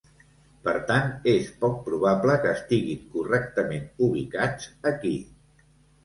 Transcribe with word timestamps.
Per 0.67 0.71
tant, 0.91 1.09
és 1.33 1.49
poc 1.65 1.75
probable 1.89 2.37
que 2.45 2.53
estiguin 2.53 3.03
correctament 3.17 3.85
ubicats 4.07 4.71
aquí. 4.93 5.13